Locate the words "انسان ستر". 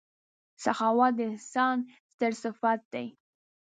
1.31-2.31